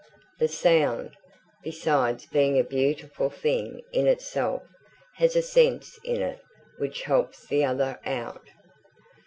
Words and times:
The 0.39 0.47
sound, 0.47 1.11
besides 1.63 2.25
being 2.25 2.57
a 2.57 2.63
beautiful 2.63 3.29
thing 3.29 3.81
in 3.93 4.07
itself, 4.07 4.63
has 5.17 5.35
a 5.35 5.43
sense 5.43 5.99
in 6.03 6.23
it 6.23 6.39
which 6.79 7.03
helps 7.03 7.45
the 7.45 7.63
other 7.63 7.99
out. 8.03 8.41